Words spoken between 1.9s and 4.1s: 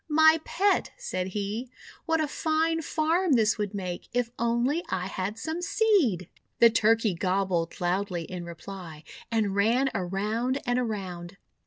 "what a fine farm this would make,